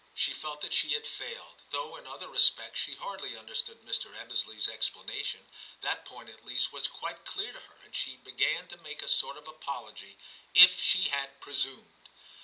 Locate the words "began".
8.17-8.67